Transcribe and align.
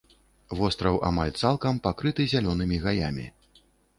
Востраў 0.59 0.95
амаль 1.09 1.33
цалкам 1.41 1.81
пакрыты 1.85 2.27
зялёнымі 2.33 2.81
гаямі. 2.89 3.29